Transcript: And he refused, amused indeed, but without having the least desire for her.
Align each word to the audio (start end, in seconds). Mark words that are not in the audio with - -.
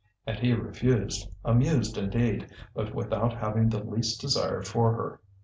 And 0.25 0.39
he 0.39 0.51
refused, 0.53 1.29
amused 1.45 1.95
indeed, 1.95 2.49
but 2.73 2.95
without 2.95 3.37
having 3.37 3.69
the 3.69 3.83
least 3.83 4.19
desire 4.19 4.63
for 4.63 4.93
her. 4.93 5.19